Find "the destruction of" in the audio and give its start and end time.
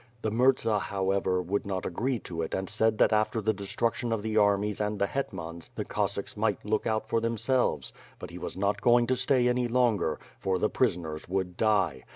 3.39-4.23